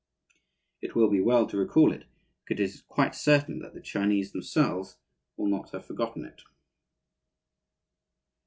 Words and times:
It 0.81 0.95
will 0.95 1.11
be 1.11 1.21
well 1.21 1.45
to 1.45 1.57
recall 1.57 1.91
it, 1.93 2.07
because 2.47 2.59
it 2.59 2.59
is 2.59 2.81
quite 2.87 3.13
certain 3.13 3.59
that 3.59 3.75
the 3.75 3.81
Chinese 3.81 4.31
themselves 4.31 4.97
will 5.37 5.45
not 5.45 5.69
have 5.73 5.85
forgotten 5.85 6.25
it. 6.25 6.41